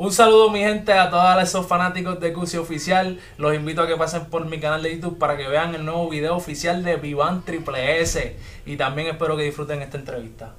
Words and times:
Un 0.00 0.12
saludo 0.12 0.48
mi 0.50 0.60
gente 0.60 0.92
a 0.92 1.10
todos 1.10 1.42
esos 1.42 1.66
fanáticos 1.66 2.20
de 2.20 2.32
Cusi 2.32 2.56
Oficial. 2.56 3.18
Los 3.36 3.52
invito 3.52 3.82
a 3.82 3.88
que 3.88 3.96
pasen 3.96 4.26
por 4.26 4.46
mi 4.46 4.60
canal 4.60 4.80
de 4.80 4.94
YouTube 4.94 5.18
para 5.18 5.36
que 5.36 5.48
vean 5.48 5.74
el 5.74 5.84
nuevo 5.84 6.08
video 6.08 6.36
oficial 6.36 6.84
de 6.84 6.94
Vivan 6.94 7.42
Triple 7.42 8.00
S. 8.00 8.36
Y 8.64 8.76
también 8.76 9.08
espero 9.08 9.36
que 9.36 9.42
disfruten 9.42 9.82
esta 9.82 9.98
entrevista. 9.98 10.54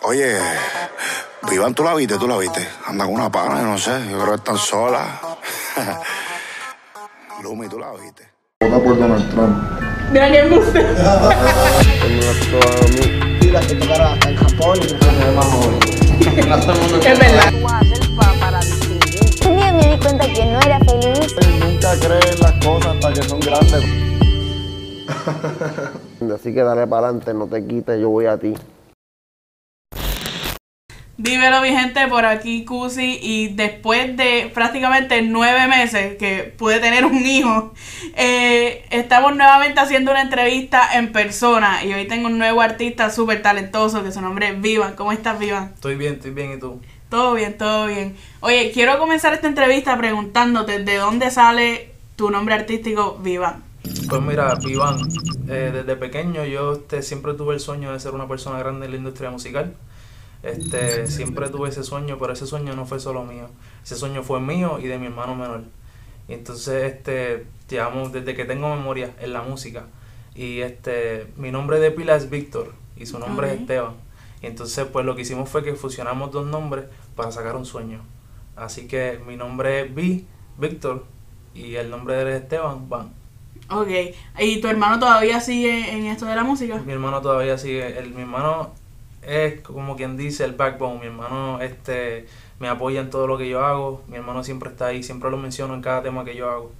Oye, 0.00 0.38
Vivan, 1.50 1.74
¿tú 1.74 1.84
la 1.84 1.94
viste? 1.94 2.16
¿Tú 2.16 2.26
la 2.26 2.38
viste? 2.38 2.66
Anda 2.86 3.04
con 3.04 3.12
una 3.16 3.30
pana, 3.30 3.60
yo 3.60 3.66
no 3.66 3.76
sé. 3.76 3.90
Yo 4.10 4.16
creo 4.16 4.30
que 4.30 4.36
están 4.36 4.56
solas. 4.56 5.06
Lumi, 7.42 7.68
¿tú 7.68 7.78
la 7.78 7.92
viste? 7.92 8.30
Vota 8.62 8.82
por 8.82 8.98
Donald 8.98 9.30
Trump. 9.30 9.62
Mira 10.10 10.32
que 10.32 10.38
embuste. 10.38 10.86
Mira, 13.42 13.60
que 13.60 13.74
tocará 13.74 14.14
en 14.26 14.36
Japón 14.36 14.78
y 14.82 14.86
que 14.86 15.83
más 16.56 16.64
joven. 16.66 17.02
Es 17.06 17.18
verdad. 17.18 17.52
Un 19.46 19.56
día 19.56 19.72
me 19.72 19.88
di 19.88 19.98
cuenta 19.98 20.26
que 20.26 20.46
no 20.46 20.60
era 20.60 20.78
feliz. 20.80 21.34
Nunca 21.60 21.96
creen 21.98 22.40
las 22.40 22.52
cosas 22.64 22.94
hasta 22.94 23.12
que 23.12 23.22
son 23.28 23.40
grandes. 23.40 23.84
Así 26.34 26.54
que 26.54 26.62
dale 26.62 26.86
para 26.86 27.08
adelante, 27.08 27.34
no 27.34 27.46
te 27.46 27.64
quites, 27.64 28.00
yo 28.00 28.08
voy 28.10 28.26
a 28.26 28.38
ti. 28.38 28.54
Dímelo 31.16 31.60
mi 31.60 31.68
gente, 31.68 32.08
por 32.08 32.24
aquí 32.24 32.64
Cusi 32.64 33.20
y 33.22 33.48
después 33.54 34.16
de 34.16 34.50
prácticamente 34.52 35.22
nueve 35.22 35.68
meses 35.68 36.16
que 36.16 36.52
pude 36.58 36.80
tener 36.80 37.04
un 37.04 37.24
hijo, 37.24 37.72
eh, 38.16 38.84
estamos 38.90 39.36
nuevamente 39.36 39.78
haciendo 39.78 40.10
una 40.10 40.22
entrevista 40.22 40.98
en 40.98 41.12
persona 41.12 41.84
y 41.84 41.92
hoy 41.92 42.08
tengo 42.08 42.26
un 42.26 42.36
nuevo 42.36 42.60
artista 42.60 43.10
súper 43.10 43.42
talentoso 43.42 44.02
que 44.02 44.10
su 44.10 44.20
nombre 44.20 44.48
es 44.48 44.60
Vivan. 44.60 44.96
¿Cómo 44.96 45.12
estás 45.12 45.38
Vivan? 45.38 45.70
Estoy 45.74 45.94
bien, 45.94 46.14
estoy 46.14 46.32
bien, 46.32 46.54
¿y 46.54 46.58
tú? 46.58 46.80
Todo 47.08 47.34
bien, 47.34 47.56
todo 47.56 47.86
bien. 47.86 48.16
Oye, 48.40 48.72
quiero 48.74 48.98
comenzar 48.98 49.32
esta 49.34 49.46
entrevista 49.46 49.96
preguntándote 49.96 50.82
de 50.82 50.96
dónde 50.96 51.30
sale 51.30 51.92
tu 52.16 52.32
nombre 52.32 52.56
artístico 52.56 53.20
Vivan. 53.22 53.62
Pues 54.08 54.20
mira, 54.20 54.52
Vivan, 54.56 54.96
eh, 55.48 55.70
desde 55.72 55.94
pequeño 55.94 56.44
yo 56.44 56.72
este, 56.72 57.02
siempre 57.02 57.34
tuve 57.34 57.54
el 57.54 57.60
sueño 57.60 57.92
de 57.92 58.00
ser 58.00 58.14
una 58.14 58.26
persona 58.26 58.58
grande 58.58 58.86
en 58.86 58.92
la 58.92 58.98
industria 58.98 59.30
musical. 59.30 59.74
Este, 60.44 61.06
siempre 61.06 61.48
tuve 61.48 61.70
ese 61.70 61.82
sueño, 61.82 62.18
pero 62.18 62.34
ese 62.34 62.46
sueño 62.46 62.76
no 62.76 62.84
fue 62.84 63.00
solo 63.00 63.24
mío. 63.24 63.48
Ese 63.82 63.96
sueño 63.96 64.22
fue 64.22 64.40
mío 64.40 64.78
y 64.78 64.86
de 64.86 64.98
mi 64.98 65.06
hermano 65.06 65.34
menor. 65.34 65.62
Y 66.28 66.34
entonces, 66.34 66.92
este, 66.92 67.46
llevamos 67.68 68.12
desde 68.12 68.34
que 68.34 68.44
tengo 68.44 68.68
memoria 68.68 69.14
en 69.20 69.32
la 69.32 69.42
música. 69.42 69.86
Y 70.34 70.60
este, 70.60 71.28
mi 71.36 71.50
nombre 71.50 71.80
de 71.80 71.90
pila 71.90 72.14
es 72.16 72.28
Víctor 72.28 72.74
y 72.96 73.06
su 73.06 73.18
nombre 73.18 73.54
es 73.54 73.60
Esteban. 73.60 73.94
Y 74.42 74.46
entonces, 74.46 74.86
pues 74.92 75.06
lo 75.06 75.16
que 75.16 75.22
hicimos 75.22 75.48
fue 75.48 75.64
que 75.64 75.74
fusionamos 75.74 76.30
dos 76.30 76.46
nombres 76.46 76.84
para 77.16 77.32
sacar 77.32 77.56
un 77.56 77.64
sueño. 77.64 78.02
Así 78.54 78.86
que 78.86 79.18
mi 79.26 79.36
nombre 79.36 79.80
es 79.80 79.94
Vi, 79.94 80.26
Víctor, 80.58 81.06
y 81.54 81.76
el 81.76 81.88
nombre 81.88 82.16
de 82.16 82.22
él 82.22 82.28
es 82.28 82.42
Esteban, 82.42 82.88
Van. 82.88 83.12
Ok, 83.70 83.88
¿y 84.38 84.60
tu 84.60 84.68
hermano 84.68 84.98
todavía 84.98 85.40
sigue 85.40 85.90
en 85.90 86.04
esto 86.04 86.26
de 86.26 86.36
la 86.36 86.44
música? 86.44 86.82
Mi 86.84 86.92
hermano 86.92 87.22
todavía 87.22 87.56
sigue, 87.56 87.98
el, 87.98 88.10
mi 88.10 88.20
hermano 88.20 88.72
es 89.26 89.60
como 89.60 89.96
quien 89.96 90.16
dice 90.16 90.44
el 90.44 90.52
backbone, 90.52 91.00
mi 91.00 91.06
hermano 91.06 91.60
este 91.60 92.26
me 92.60 92.68
apoya 92.68 93.00
en 93.00 93.10
todo 93.10 93.26
lo 93.26 93.36
que 93.36 93.48
yo 93.48 93.64
hago, 93.64 94.02
mi 94.08 94.16
hermano 94.16 94.44
siempre 94.44 94.70
está 94.70 94.86
ahí, 94.86 95.02
siempre 95.02 95.30
lo 95.30 95.36
menciono 95.36 95.74
en 95.74 95.82
cada 95.82 96.02
tema 96.02 96.24
que 96.24 96.36
yo 96.36 96.50
hago. 96.50 96.72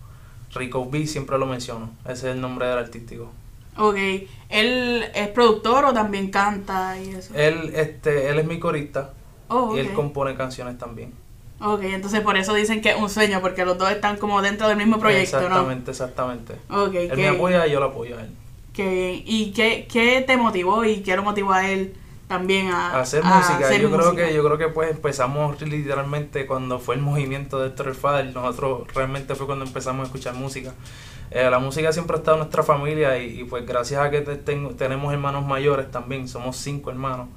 Rico 0.54 0.88
B 0.88 1.06
siempre 1.06 1.36
lo 1.38 1.46
menciono, 1.46 1.90
ese 2.04 2.28
es 2.28 2.34
el 2.36 2.40
nombre 2.40 2.66
del 2.66 2.78
artístico. 2.78 3.30
Ok, 3.76 3.96
¿él 4.50 5.04
es 5.14 5.28
productor 5.28 5.84
o 5.86 5.92
también 5.92 6.30
canta 6.30 6.96
y 7.00 7.10
eso? 7.10 7.34
Él 7.34 7.72
este 7.74 8.28
él 8.30 8.38
es 8.38 8.46
mi 8.46 8.60
corista 8.60 9.12
Oh, 9.48 9.76
y 9.76 9.80
él 9.80 9.92
compone 9.92 10.34
canciones 10.36 10.78
también. 10.78 11.12
Ok, 11.60 11.82
entonces 11.82 12.20
por 12.20 12.36
eso 12.36 12.54
dicen 12.54 12.80
que 12.80 12.90
es 12.90 12.96
un 12.96 13.08
sueño, 13.10 13.40
porque 13.40 13.64
los 13.64 13.78
dos 13.78 13.90
están 13.90 14.16
como 14.16 14.42
dentro 14.42 14.68
del 14.68 14.76
mismo 14.76 14.98
proyecto, 14.98 15.38
exactamente, 15.38 15.90
exactamente. 15.90 16.54
¿no? 16.68 16.84
Ok, 16.84 16.94
Él 16.94 17.16
me 17.16 17.28
apoya 17.28 17.66
y 17.66 17.72
yo 17.72 17.80
lo 17.80 17.86
apoyo 17.86 18.18
a 18.18 18.22
él. 18.22 18.30
qué 18.72 18.88
bien. 18.88 19.22
¿Y 19.26 19.52
qué, 19.52 19.86
qué 19.90 20.22
te 20.26 20.36
motivó 20.36 20.84
y 20.84 21.02
qué 21.02 21.16
lo 21.16 21.22
motivó 21.22 21.52
a 21.52 21.68
él 21.68 21.94
también 22.28 22.68
a, 22.68 23.00
hacer 23.00 23.22
a 23.24 23.36
música, 23.36 23.66
hacer 23.66 23.80
yo 23.82 23.90
creo 23.90 24.14
que 24.16 24.34
yo 24.34 24.44
creo 24.44 24.58
que 24.58 24.68
pues 24.68 24.90
empezamos 24.90 25.60
literalmente 25.62 26.46
cuando 26.46 26.78
fue 26.78 26.94
el 26.96 27.02
movimiento 27.02 27.60
de 27.60 27.68
Héctor 27.68 27.88
el 27.88 27.94
Father, 27.94 28.26
nosotros 28.34 28.88
realmente 28.94 29.34
fue 29.34 29.46
cuando 29.46 29.64
empezamos 29.64 30.02
a 30.02 30.06
escuchar 30.06 30.34
música. 30.34 30.72
Eh, 31.30 31.48
la 31.50 31.58
música 31.58 31.92
siempre 31.92 32.16
ha 32.16 32.18
estado 32.18 32.36
en 32.36 32.40
nuestra 32.40 32.62
familia 32.62 33.18
y, 33.18 33.40
y, 33.40 33.44
pues 33.44 33.66
gracias 33.66 34.00
a 34.00 34.10
que 34.10 34.20
te- 34.20 34.36
tengo- 34.36 34.70
tenemos 34.74 35.12
hermanos 35.12 35.44
mayores 35.44 35.90
también, 35.90 36.28
somos 36.28 36.56
cinco 36.56 36.90
hermanos. 36.90 37.28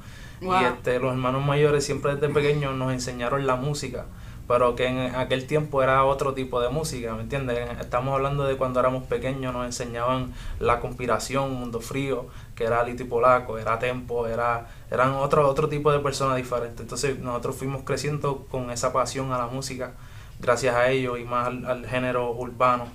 Wow. 0.41 0.61
Y 0.61 0.65
este, 0.65 0.99
los 0.99 1.11
hermanos 1.11 1.43
mayores 1.43 1.83
siempre 1.85 2.13
desde 2.15 2.29
pequeños 2.29 2.75
nos 2.75 2.93
enseñaron 2.93 3.47
la 3.47 3.55
música, 3.55 4.05
pero 4.47 4.75
que 4.75 4.87
en 4.87 5.15
aquel 5.15 5.45
tiempo 5.45 5.83
era 5.83 6.05
otro 6.05 6.33
tipo 6.33 6.61
de 6.61 6.69
música, 6.69 7.13
¿me 7.13 7.23
entiendes? 7.23 7.69
Estamos 7.81 8.13
hablando 8.13 8.45
de 8.45 8.55
cuando 8.55 8.79
éramos 8.79 9.03
pequeños, 9.03 9.53
nos 9.53 9.65
enseñaban 9.65 10.33
La 10.59 10.79
Conspiración, 10.79 11.53
Mundo 11.53 11.81
Frío, 11.81 12.27
que 12.55 12.63
era 12.63 12.83
Lito 12.83 13.03
y 13.03 13.07
Polaco, 13.07 13.57
era 13.57 13.77
Tempo, 13.77 14.25
era, 14.25 14.67
eran 14.89 15.13
otro, 15.13 15.47
otro 15.49 15.67
tipo 15.67 15.91
de 15.91 15.99
personas 15.99 16.37
diferentes. 16.37 16.79
Entonces 16.79 17.19
nosotros 17.19 17.57
fuimos 17.57 17.83
creciendo 17.83 18.45
con 18.49 18.71
esa 18.71 18.93
pasión 18.93 19.33
a 19.33 19.37
la 19.37 19.47
música, 19.47 19.93
gracias 20.39 20.75
a 20.75 20.89
ellos 20.89 21.19
y 21.19 21.25
más 21.25 21.47
al, 21.47 21.85
género 21.85 22.31
urbano 22.31 22.87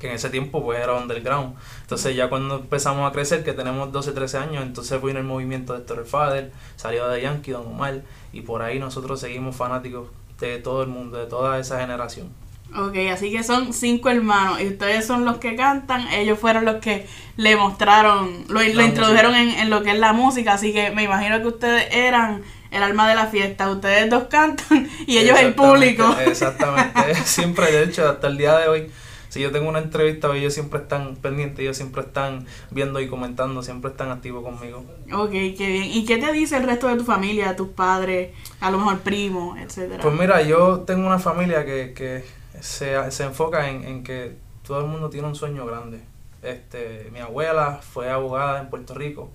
que 0.00 0.08
en 0.08 0.14
ese 0.14 0.30
tiempo 0.30 0.62
pues 0.62 0.80
era 0.80 0.94
underground. 0.94 1.56
Entonces 1.82 2.14
ya 2.14 2.28
cuando 2.28 2.56
empezamos 2.56 3.08
a 3.08 3.12
crecer, 3.12 3.42
que 3.42 3.52
tenemos 3.52 3.90
12, 3.90 4.12
13 4.12 4.38
años, 4.38 4.62
entonces 4.62 5.02
vino 5.02 5.18
el 5.18 5.24
movimiento 5.24 5.72
de 5.72 5.80
Héctor 5.80 5.98
el 5.98 6.04
Father, 6.04 6.52
salió 6.76 7.08
de 7.08 7.22
Yankee, 7.22 7.50
Don 7.50 7.66
Omar, 7.66 8.02
y 8.32 8.42
por 8.42 8.62
ahí 8.62 8.78
nosotros 8.78 9.18
seguimos 9.18 9.56
fanáticos 9.56 10.08
de 10.40 10.58
todo 10.58 10.82
el 10.82 10.88
mundo, 10.88 11.18
de 11.18 11.26
toda 11.26 11.58
esa 11.58 11.80
generación. 11.80 12.28
Ok, 12.76 12.96
así 13.10 13.30
que 13.32 13.42
son 13.42 13.72
cinco 13.72 14.10
hermanos 14.10 14.60
y 14.60 14.66
ustedes 14.66 15.06
son 15.06 15.24
los 15.24 15.38
que 15.38 15.56
cantan, 15.56 16.06
ellos 16.08 16.38
fueron 16.38 16.66
los 16.66 16.76
que 16.76 17.06
le 17.36 17.56
mostraron, 17.56 18.44
lo, 18.48 18.62
lo 18.62 18.82
introdujeron 18.82 19.34
en, 19.34 19.48
en 19.50 19.70
lo 19.70 19.82
que 19.82 19.92
es 19.92 19.98
la 19.98 20.12
música, 20.12 20.52
así 20.52 20.74
que 20.74 20.90
me 20.90 21.04
imagino 21.04 21.40
que 21.40 21.46
ustedes 21.46 21.88
eran 21.92 22.42
el 22.70 22.82
alma 22.82 23.08
de 23.08 23.14
la 23.14 23.26
fiesta, 23.26 23.70
ustedes 23.70 24.10
dos 24.10 24.24
cantan 24.24 24.88
y 25.06 25.18
ellos 25.18 25.38
el 25.40 25.54
público. 25.54 26.14
Exactamente, 26.20 27.14
siempre, 27.24 27.72
de 27.72 27.84
hecho, 27.84 28.08
hasta 28.08 28.26
el 28.26 28.36
día 28.36 28.58
de 28.58 28.68
hoy, 28.68 28.90
si 29.28 29.40
yo 29.40 29.50
tengo 29.52 29.68
una 29.68 29.78
entrevista, 29.80 30.34
ellos 30.36 30.54
siempre 30.54 30.80
están 30.80 31.16
pendientes, 31.16 31.60
ellos 31.60 31.76
siempre 31.76 32.02
están 32.02 32.46
viendo 32.70 33.00
y 33.00 33.08
comentando, 33.08 33.62
siempre 33.62 33.90
están 33.90 34.10
activos 34.10 34.42
conmigo. 34.44 34.84
Ok, 35.12 35.30
qué 35.30 35.66
bien. 35.68 35.84
¿Y 35.84 36.04
qué 36.04 36.18
te 36.18 36.32
dice 36.32 36.56
el 36.56 36.64
resto 36.64 36.88
de 36.88 36.96
tu 36.96 37.04
familia, 37.04 37.54
tus 37.56 37.68
padres, 37.68 38.30
a 38.60 38.70
lo 38.70 38.78
mejor 38.78 39.00
primos, 39.00 39.58
etcétera? 39.58 40.02
Pues 40.02 40.14
mira, 40.18 40.42
yo 40.42 40.80
tengo 40.80 41.06
una 41.06 41.18
familia 41.18 41.64
que, 41.64 41.92
que 41.94 42.24
se, 42.60 43.10
se 43.10 43.24
enfoca 43.24 43.68
en, 43.68 43.84
en 43.84 44.02
que 44.02 44.36
todo 44.66 44.80
el 44.80 44.86
mundo 44.86 45.10
tiene 45.10 45.26
un 45.28 45.34
sueño 45.34 45.64
grande. 45.66 46.00
Este, 46.42 47.08
mi 47.12 47.18
abuela 47.18 47.80
fue 47.82 48.10
abogada 48.10 48.60
en 48.60 48.70
Puerto 48.70 48.94
Rico. 48.94 49.30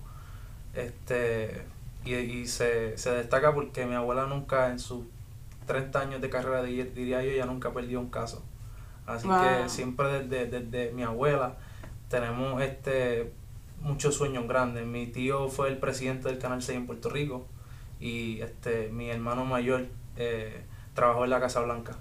Este, 0.73 1.61
y, 2.05 2.13
y 2.15 2.47
se, 2.47 2.97
se 2.97 3.11
destaca 3.11 3.53
porque 3.53 3.85
mi 3.85 3.95
abuela 3.95 4.25
nunca 4.25 4.69
en 4.69 4.79
sus 4.79 5.05
30 5.67 5.99
años 5.99 6.21
de 6.21 6.29
carrera, 6.29 6.63
di- 6.63 6.83
diría 6.83 7.23
yo, 7.23 7.31
ya 7.31 7.45
nunca 7.45 7.71
perdió 7.71 7.99
un 7.99 8.09
caso. 8.09 8.43
Así 9.05 9.27
Wow. 9.27 9.39
que 9.63 9.69
siempre 9.69 10.23
desde, 10.23 10.59
desde 10.61 10.91
mi 10.93 11.03
abuela 11.03 11.57
tenemos 12.09 12.61
este 12.61 13.31
muchos 13.81 14.15
sueños 14.15 14.47
grandes. 14.47 14.85
Mi 14.85 15.07
tío 15.07 15.49
fue 15.49 15.69
el 15.69 15.77
presidente 15.77 16.29
del 16.29 16.37
Canal 16.39 16.61
6 16.61 16.77
en 16.79 16.85
Puerto 16.87 17.09
Rico 17.09 17.45
y 17.99 18.39
este 18.41 18.89
mi 18.89 19.09
hermano 19.09 19.45
mayor 19.45 19.85
eh, 20.17 20.63
trabajó 20.93 21.23
en 21.25 21.29
la 21.31 21.39
Casa 21.39 21.61
Blanca. 21.61 21.97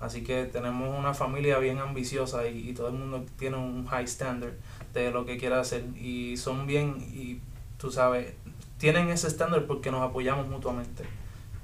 Así 0.00 0.24
que 0.24 0.46
tenemos 0.46 0.98
una 0.98 1.14
familia 1.14 1.58
bien 1.58 1.78
ambiciosa 1.78 2.48
y, 2.48 2.70
y 2.70 2.74
todo 2.74 2.88
el 2.88 2.94
mundo 2.94 3.24
tiene 3.38 3.56
un 3.56 3.86
high 3.86 4.04
standard 4.04 4.54
de 4.92 5.12
lo 5.12 5.24
que 5.26 5.38
quiere 5.38 5.54
hacer 5.54 5.84
y 5.96 6.36
son 6.36 6.66
bien 6.66 6.96
y 7.12 7.38
tú 7.78 7.92
sabes, 7.92 8.34
tienen 8.78 9.10
ese 9.10 9.28
estándar 9.28 9.64
porque 9.66 9.92
nos 9.92 10.02
apoyamos 10.02 10.48
mutuamente. 10.48 11.04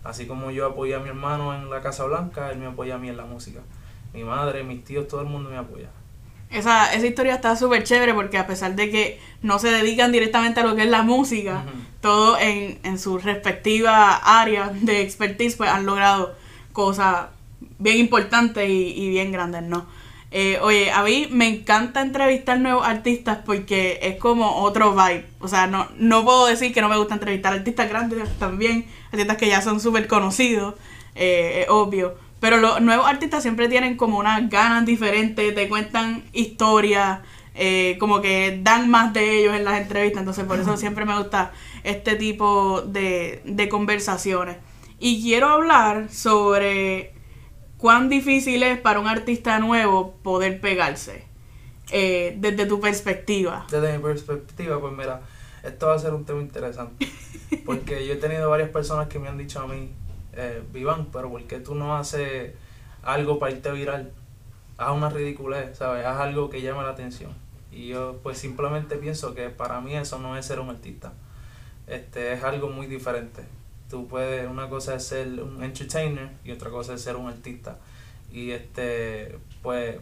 Así 0.05 0.27
como 0.29 0.53
yo 0.53 0.67
apoyé 0.67 0.95
a 0.95 1.01
mi 1.01 1.09
hermano 1.09 1.53
en 1.53 1.69
la 1.69 1.81
Casa 1.81 2.05
Blanca, 2.05 2.53
él 2.53 2.59
me 2.59 2.67
apoya 2.67 2.95
a 2.95 2.99
mí 2.99 3.09
en 3.09 3.17
la 3.17 3.25
música. 3.25 3.61
Mi 4.13 4.25
madre, 4.25 4.65
mis 4.65 4.85
tíos, 4.85 5.09
todo 5.09 5.21
el 5.21 5.27
mundo 5.27 5.51
me 5.51 5.57
apoya. 5.57 5.89
Esa, 6.51 6.95
esa 6.95 7.07
historia 7.07 7.35
está 7.35 7.57
súper 7.57 7.85
chévere 7.85 8.15
porque 8.15 8.39
a 8.39 8.47
pesar 8.47 8.75
de 8.75 8.91
que 8.91 9.21
no 9.43 9.59
se 9.59 9.71
dedican 9.71 10.13
directamente 10.13 10.61
a 10.61 10.65
lo 10.65 10.75
que 10.77 10.85
es 10.85 10.89
la 10.89 11.03
música, 11.03 11.63
todo 12.01 12.39
en, 12.39 12.79
en 12.85 12.99
su 12.99 13.19
respectiva 13.19 14.17
área 14.17 14.71
de 14.71 15.03
expertise, 15.03 15.57
pues 15.57 15.69
han 15.69 15.85
logrado 15.85 16.35
cosas 16.73 17.27
bien 17.79 17.99
importantes 17.99 18.69
y, 18.69 18.95
y 18.97 19.09
bien 19.11 19.31
grandes, 19.31 19.63
¿no? 19.63 19.87
Eh, 20.31 20.59
oye, 20.61 20.91
a 20.91 21.03
mí 21.03 21.27
me 21.31 21.49
encanta 21.49 22.03
entrevistar 22.03 22.61
nuevos 22.61 22.87
artistas 22.87 23.39
porque 23.47 23.99
es 24.03 24.17
como 24.17 24.63
otro 24.63 24.95
vibe. 24.95 25.27
O 25.41 25.49
sea, 25.49 25.67
no, 25.67 25.89
no 25.97 26.25
puedo 26.25 26.47
decir 26.47 26.73
que 26.73 26.83
no 26.83 26.89
me 26.89 26.99
gusta 26.99 27.15
entrevistar 27.15 27.55
artistas 27.55 27.89
grandes 27.89 28.29
también, 28.39 28.87
artistas 29.11 29.37
que 29.39 29.49
ya 29.49 29.63
son 29.63 29.81
súper 29.81 30.07
conocidos, 30.07 30.75
eh, 31.15 31.63
es 31.63 31.71
obvio. 31.71 32.17
Pero 32.41 32.59
los 32.59 32.81
nuevos 32.81 33.07
artistas 33.07 33.43
siempre 33.43 33.69
tienen 33.69 33.97
como 33.97 34.19
unas 34.19 34.49
ganas 34.49 34.87
diferentes, 34.87 35.55
te 35.55 35.69
cuentan 35.69 36.23
historias, 36.33 37.21
eh, 37.55 37.97
como 37.99 38.21
que 38.21 38.61
dan 38.63 38.89
más 38.89 39.13
de 39.13 39.41
ellos 39.41 39.55
en 39.55 39.65
las 39.65 39.81
entrevistas. 39.81 40.21
Entonces, 40.21 40.45
por 40.45 40.61
eso 40.61 40.77
siempre 40.77 41.05
me 41.05 41.19
gusta 41.19 41.53
este 41.83 42.15
tipo 42.15 42.83
de, 42.83 43.43
de 43.45 43.69
conversaciones. 43.69 44.57
Y 45.01 45.21
quiero 45.23 45.49
hablar 45.49 46.09
sobre 46.11 47.13
cuán 47.77 48.09
difícil 48.09 48.63
es 48.63 48.79
para 48.79 49.01
un 49.01 49.09
artista 49.09 49.59
nuevo 49.59 50.15
poder 50.23 50.61
pegarse. 50.61 51.27
eh, 51.91 52.37
desde 52.39 52.67
tu 52.67 52.81
perspectiva. 52.81 53.67
Desde 53.71 53.97
mi 53.97 54.03
perspectiva, 54.03 54.79
pues 54.81 54.93
mira, 54.93 55.23
esto 55.63 55.87
va 55.87 55.95
a 55.95 55.99
ser 55.99 56.13
un 56.15 56.25
tema 56.25 56.41
interesante. 56.43 57.09
Porque 57.65 58.07
yo 58.07 58.13
he 58.13 58.17
tenido 58.17 58.51
varias 58.51 58.69
personas 58.71 59.09
que 59.09 59.19
me 59.19 59.29
han 59.29 59.39
dicho 59.39 59.61
a 59.61 59.67
mí, 59.67 59.91
eh, 60.33 60.63
pero 61.13 61.31
¿por 61.31 61.45
qué 61.45 61.61
tú 61.61 61.75
no 61.75 61.97
haces 61.97 62.53
algo 63.03 63.39
para 63.39 63.53
irte 63.53 63.71
viral? 63.73 64.13
Haz 64.77 64.97
una 64.97 65.11
ridiculez, 65.11 65.77
¿sabes? 65.79 66.07
Haz 66.07 66.21
algo 66.21 66.51
que 66.51 66.63
llame 66.63 66.83
la 66.83 66.91
atención. 66.91 67.33
Y 67.73 67.89
yo 67.89 68.19
pues 68.23 68.39
simplemente 68.39 68.97
pienso 68.97 69.35
que 69.35 69.51
para 69.51 69.81
mí 69.81 69.95
eso 69.95 70.19
no 70.19 70.37
es 70.37 70.47
ser 70.47 70.61
un 70.61 70.71
artista. 70.71 71.13
Este 71.87 72.33
es 72.33 72.45
algo 72.45 72.69
muy 72.69 72.87
diferente. 72.87 73.43
Tú 73.91 74.07
puedes, 74.07 74.49
una 74.49 74.69
cosa 74.69 74.95
es 74.95 75.05
ser 75.05 75.29
un 75.43 75.63
entertainer 75.63 76.31
y 76.45 76.53
otra 76.53 76.71
cosa 76.71 76.95
es 76.95 77.03
ser 77.03 77.17
un 77.17 77.27
artista. 77.27 77.79
Y 78.31 78.51
este, 78.51 79.39
pues 79.63 79.97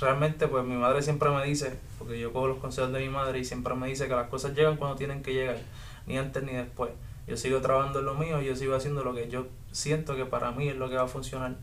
realmente 0.00 0.48
pues 0.48 0.64
mi 0.64 0.76
madre 0.76 1.02
siempre 1.02 1.30
me 1.30 1.44
dice, 1.44 1.78
porque 1.98 2.18
yo 2.18 2.32
cojo 2.32 2.48
los 2.48 2.58
consejos 2.58 2.92
de 2.92 3.00
mi 3.00 3.08
madre 3.08 3.38
y 3.38 3.44
siempre 3.44 3.74
me 3.74 3.88
dice 3.88 4.08
que 4.08 4.14
las 4.14 4.28
cosas 4.28 4.54
llegan 4.54 4.76
cuando 4.76 4.96
tienen 4.96 5.22
que 5.22 5.32
llegar, 5.32 5.58
ni 6.06 6.18
antes 6.18 6.42
ni 6.42 6.52
después. 6.52 6.90
Yo 7.26 7.36
sigo 7.36 7.60
trabajando 7.60 8.00
en 8.00 8.04
lo 8.06 8.14
mío, 8.14 8.40
yo 8.40 8.54
sigo 8.54 8.74
haciendo 8.74 9.02
lo 9.02 9.14
que 9.14 9.28
yo 9.28 9.46
siento 9.72 10.16
que 10.16 10.24
para 10.24 10.52
mí 10.52 10.68
es 10.68 10.76
lo 10.76 10.88
que 10.88 10.96
va 10.96 11.02
a 11.04 11.08
funcionar, 11.08 11.56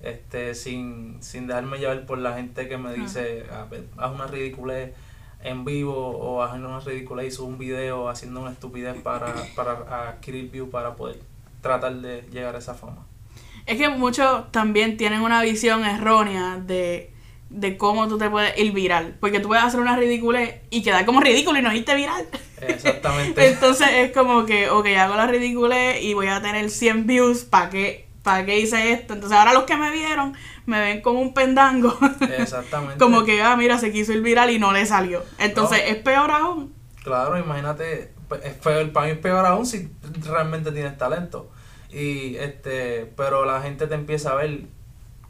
este, 0.00 0.54
sin, 0.54 1.22
sin 1.22 1.46
dejarme 1.46 1.78
llevar 1.78 2.06
por 2.06 2.18
la 2.18 2.34
gente 2.34 2.68
que 2.68 2.78
me 2.78 2.94
dice, 2.94 3.44
"Ah, 3.50 3.66
ve, 3.70 3.84
haz 3.96 4.12
una 4.12 4.26
ridiculez 4.26 4.94
en 5.42 5.64
vivo 5.64 5.94
o 5.94 6.42
haz 6.42 6.54
una 6.54 6.80
ridiculez 6.80 7.26
y 7.26 7.30
sube 7.30 7.48
un 7.48 7.58
video 7.58 8.08
haciendo 8.08 8.40
una 8.40 8.50
estupidez 8.50 9.00
para, 9.02 9.32
para 9.54 10.08
adquirir 10.08 10.50
view 10.50 10.70
para 10.70 10.96
poder 10.96 11.20
tratar 11.60 11.94
de 11.96 12.22
llegar 12.32 12.54
a 12.56 12.58
esa 12.58 12.74
fama. 12.74 13.06
Es 13.66 13.78
que 13.78 13.88
muchos 13.88 14.50
también 14.52 14.96
tienen 14.96 15.22
una 15.22 15.42
visión 15.42 15.84
errónea 15.84 16.56
de, 16.58 17.13
de 17.50 17.76
cómo 17.76 18.08
tú 18.08 18.18
te 18.18 18.28
puedes 18.30 18.56
ir 18.58 18.72
viral. 18.72 19.16
Porque 19.20 19.40
tú 19.40 19.48
puedes 19.48 19.64
hacer 19.64 19.80
una 19.80 19.96
ridiculez 19.96 20.60
y 20.70 20.82
quedar 20.82 21.04
como 21.06 21.20
ridículo 21.20 21.58
y 21.58 21.62
no 21.62 21.72
irte 21.72 21.94
viral. 21.94 22.26
Exactamente. 22.60 23.48
Entonces 23.52 23.88
es 23.92 24.12
como 24.12 24.44
que, 24.46 24.70
ok, 24.70 24.86
hago 24.98 25.14
la 25.14 25.26
ridiculez 25.26 26.02
y 26.02 26.14
voy 26.14 26.26
a 26.28 26.40
tener 26.42 26.70
100 26.70 27.06
views. 27.06 27.44
¿Para 27.44 27.70
qué, 27.70 28.08
¿Para 28.22 28.44
qué 28.44 28.58
hice 28.58 28.92
esto? 28.92 29.14
Entonces 29.14 29.38
ahora 29.38 29.52
los 29.52 29.64
que 29.64 29.76
me 29.76 29.90
vieron 29.90 30.34
me 30.66 30.80
ven 30.80 31.00
como 31.02 31.20
un 31.20 31.34
pendango. 31.34 31.96
Exactamente. 32.38 32.98
como 32.98 33.24
que, 33.24 33.42
ah, 33.42 33.56
mira, 33.56 33.78
se 33.78 33.92
quiso 33.92 34.12
ir 34.12 34.22
viral 34.22 34.50
y 34.50 34.58
no 34.58 34.72
le 34.72 34.86
salió. 34.86 35.22
Entonces 35.38 35.78
No. 35.84 35.90
es 35.92 35.96
peor 35.96 36.30
aún. 36.30 36.74
Claro, 37.02 37.38
imagínate, 37.38 38.12
pues, 38.28 38.42
es 38.44 38.54
peor, 38.54 38.90
para 38.92 39.06
mí 39.06 39.12
es 39.12 39.18
peor 39.18 39.44
aún 39.44 39.66
si 39.66 39.90
realmente 40.24 40.72
tienes 40.72 40.96
talento. 40.96 41.50
Y 41.92 42.36
este, 42.36 43.12
pero 43.16 43.44
la 43.44 43.60
gente 43.60 43.86
te 43.86 43.94
empieza 43.94 44.30
a 44.32 44.34
ver 44.36 44.62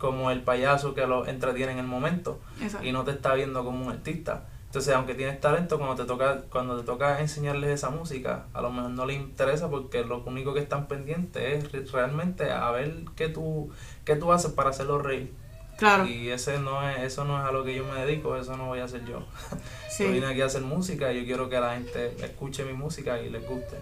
como 0.05 0.31
el 0.31 0.43
payaso 0.43 0.95
que 0.95 1.07
lo 1.07 1.27
entretiene 1.27 1.73
en 1.73 1.79
el 1.79 1.87
momento 1.87 2.41
Exacto. 2.61 2.87
y 2.87 2.93
no 2.93 3.05
te 3.05 3.11
está 3.13 3.35
viendo 3.35 3.65
como 3.65 3.87
un 3.87 3.93
artista. 3.93 4.45
Entonces, 4.67 4.93
aunque 4.95 5.15
tienes 5.15 5.41
talento, 5.41 5.79
cuando 5.79 5.95
te 5.95 6.05
toca 6.05 6.43
cuando 6.51 6.77
te 6.81 6.85
toca 6.85 7.21
enseñarles 7.21 7.71
esa 7.71 7.91
música, 7.91 8.47
a 8.53 8.61
lo 8.61 8.71
mejor 8.73 8.91
no 8.91 9.07
les 9.07 9.17
interesa 9.19 9.71
porque 9.71 10.05
lo 10.05 10.23
único 10.25 10.53
que 10.53 10.61
están 10.61 10.89
pendientes 10.89 11.65
es 11.65 11.73
re- 11.73 11.85
realmente 11.93 12.51
a 12.51 12.71
ver 12.73 12.93
qué 13.15 13.29
tú 13.29 13.71
qué 14.05 14.17
tú 14.17 14.33
haces 14.33 14.51
para 14.53 14.71
hacerlo 14.71 14.99
reír. 14.99 15.33
Claro. 15.79 16.07
Y 16.07 16.29
ese 16.29 16.59
no 16.59 16.89
es 16.89 17.03
eso 17.03 17.25
no 17.25 17.41
es 17.41 17.45
a 17.49 17.53
lo 17.53 17.63
que 17.65 17.75
yo 17.75 17.85
me 17.85 18.05
dedico, 18.05 18.37
eso 18.37 18.57
no 18.57 18.67
voy 18.67 18.81
a 18.81 18.85
hacer 18.85 19.05
yo. 19.05 19.21
Sí. 19.91 20.03
Yo 20.07 20.11
vine 20.11 20.27
aquí 20.27 20.41
a 20.41 20.47
hacer 20.47 20.63
música 20.63 21.13
y 21.13 21.21
yo 21.21 21.25
quiero 21.25 21.49
que 21.49 21.61
la 21.61 21.75
gente 21.75 22.17
escuche 22.25 22.65
mi 22.65 22.73
música 22.73 23.21
y 23.23 23.31
les 23.31 23.47
guste. 23.47 23.77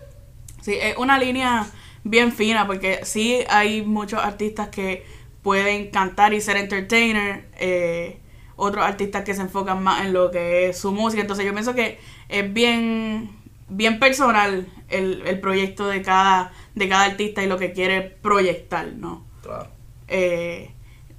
Sí, 0.61 0.75
es 0.79 0.99
una 0.99 1.19
línea 1.19 1.67
bien 2.05 2.33
fina 2.33 2.67
porque 2.67 3.01
sí 3.05 3.43
hay 3.49 3.81
muchos 3.81 4.21
artistas 4.23 4.69
que 4.69 5.07
pueden 5.43 5.91
cantar 5.91 6.35
y 6.35 6.41
ser 6.41 6.57
entertainer, 6.57 7.49
eh, 7.59 8.19
otros 8.57 8.85
artistas 8.85 9.25
que 9.25 9.35
se 9.35 9.43
enfocan 9.43 9.83
más 9.83 10.05
en 10.05 10.13
lo 10.13 10.31
que 10.31 10.69
es 10.69 10.79
su 10.79 10.93
música, 10.93 11.23
entonces 11.23 11.45
yo 11.45 11.53
pienso 11.53 11.75
que 11.75 11.99
es 12.29 12.53
bien 12.53 13.31
bien 13.69 13.99
personal 13.99 14.67
el, 14.91 15.23
el 15.27 15.41
proyecto 15.41 15.87
de 15.89 16.03
cada 16.03 16.53
de 16.75 16.89
cada 16.89 17.05
artista 17.05 17.43
y 17.43 17.47
lo 17.47 17.59
que 17.59 17.73
quiere 17.73 18.03
proyectar, 18.03 18.87
¿no? 18.93 19.25
Claro. 19.43 19.69
Eh, 20.09 20.71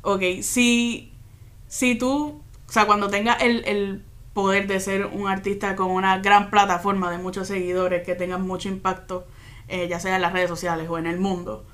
ok, 0.02 0.22
si, 0.42 1.14
si 1.68 1.96
tú, 1.96 2.42
o 2.68 2.72
sea, 2.72 2.86
cuando 2.86 3.10
tengas 3.10 3.42
el, 3.42 3.64
el 3.66 4.04
poder 4.34 4.68
de 4.68 4.80
ser 4.80 5.06
un 5.06 5.28
artista 5.28 5.76
con 5.76 5.92
una 5.92 6.20
gran 6.20 6.50
plataforma 6.50 7.12
de 7.12 7.18
muchos 7.18 7.48
seguidores, 7.48 8.04
que 8.04 8.16
tengan 8.16 8.42
mucho 8.42 8.68
impacto, 8.68 9.26
eh, 9.68 9.88
ya 9.88 10.00
sea 10.00 10.16
en 10.16 10.22
las 10.22 10.34
redes 10.34 10.50
sociales 10.50 10.88
o 10.90 10.98
en 10.98 11.08
el 11.08 11.20
mundo, 11.20 11.66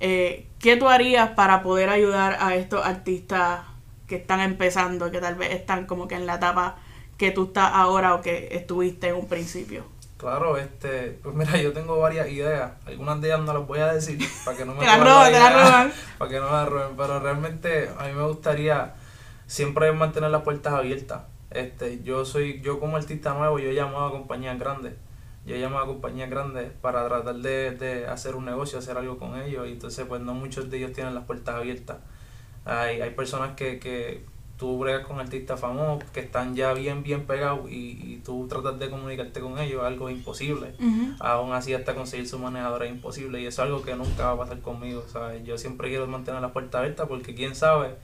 eh, 0.00 0.48
¿qué 0.58 0.76
tú 0.76 0.88
harías 0.88 1.30
para 1.30 1.62
poder 1.62 1.88
ayudar 1.88 2.38
a 2.40 2.54
estos 2.54 2.84
artistas 2.84 3.60
que 4.06 4.16
están 4.16 4.40
empezando, 4.40 5.10
que 5.10 5.20
tal 5.20 5.34
vez 5.34 5.52
están 5.52 5.86
como 5.86 6.08
que 6.08 6.14
en 6.14 6.26
la 6.26 6.36
etapa 6.36 6.76
que 7.18 7.30
tú 7.30 7.44
estás 7.44 7.70
ahora 7.72 8.14
o 8.14 8.22
que 8.22 8.48
estuviste 8.52 9.08
en 9.08 9.16
un 9.16 9.28
principio? 9.28 9.84
Claro, 10.16 10.56
este, 10.56 11.18
pues 11.22 11.34
mira, 11.34 11.56
yo 11.58 11.72
tengo 11.72 11.98
varias 11.98 12.28
ideas. 12.28 12.72
Algunas 12.86 13.20
de 13.20 13.28
ellas 13.28 13.40
no 13.40 13.52
las 13.52 13.66
voy 13.66 13.80
a 13.80 13.92
decir 13.92 14.18
para 14.44 14.56
que 14.56 14.64
no 14.64 14.72
me 14.74 14.80
Te 14.80 14.86
la 14.86 14.94
te 14.94 15.38
la 15.38 15.50
roban. 15.50 15.92
Para 16.18 16.30
que 16.30 16.38
no 16.38 16.46
me 16.46 16.52
la 16.52 16.64
roben. 16.64 16.96
Pero 16.96 17.20
realmente 17.20 17.90
a 17.98 18.04
mí 18.04 18.12
me 18.14 18.22
gustaría 18.22 18.94
siempre 19.46 19.92
mantener 19.92 20.30
las 20.30 20.42
puertas 20.42 20.72
abiertas. 20.72 21.22
Este, 21.50 22.02
yo 22.02 22.24
soy, 22.24 22.60
yo 22.60 22.80
como 22.80 22.96
artista 22.96 23.34
nuevo, 23.34 23.58
yo 23.58 23.70
he 23.70 23.74
llamado 23.74 24.06
a 24.06 24.10
compañías 24.10 24.58
grandes. 24.58 24.94
Yo 25.46 25.54
he 25.54 25.60
llamado 25.60 25.84
a 25.84 25.86
compañías 25.86 26.28
grandes 26.28 26.72
para 26.80 27.06
tratar 27.06 27.36
de, 27.36 27.70
de 27.72 28.06
hacer 28.06 28.34
un 28.34 28.44
negocio, 28.44 28.78
hacer 28.78 28.96
algo 28.98 29.18
con 29.18 29.40
ellos. 29.40 29.68
Y 29.68 29.72
entonces, 29.72 30.04
pues 30.06 30.20
no 30.20 30.34
muchos 30.34 30.70
de 30.70 30.78
ellos 30.78 30.92
tienen 30.92 31.14
las 31.14 31.24
puertas 31.24 31.54
abiertas. 31.54 31.98
Hay, 32.64 33.00
hay 33.00 33.10
personas 33.10 33.54
que, 33.54 33.78
que 33.78 34.24
tú 34.56 34.78
bregas 34.78 35.06
con 35.06 35.20
artistas 35.20 35.60
famosos 35.60 36.08
que 36.10 36.20
están 36.20 36.56
ya 36.56 36.72
bien, 36.72 37.02
bien 37.02 37.26
pegados 37.26 37.70
y, 37.70 37.98
y 38.02 38.22
tú 38.24 38.48
tratas 38.48 38.78
de 38.78 38.90
comunicarte 38.90 39.40
con 39.40 39.58
ellos, 39.58 39.84
algo 39.84 40.10
imposible. 40.10 40.74
Ujú. 40.80 41.14
Aún 41.20 41.52
así 41.52 41.74
hasta 41.74 41.94
conseguir 41.94 42.26
su 42.26 42.38
manejador 42.38 42.84
es 42.84 42.90
imposible 42.90 43.40
y 43.40 43.46
eso 43.46 43.62
es 43.62 43.68
algo 43.68 43.82
que 43.82 43.94
nunca 43.94 44.26
va 44.26 44.32
a 44.32 44.38
pasar 44.38 44.60
conmigo, 44.60 45.04
¿sabes? 45.06 45.44
Yo 45.44 45.58
siempre 45.58 45.88
quiero 45.88 46.06
mantener 46.06 46.40
la 46.40 46.52
puerta 46.52 46.78
abierta 46.78 47.06
porque 47.06 47.34
quién 47.34 47.54
sabe, 47.54 47.96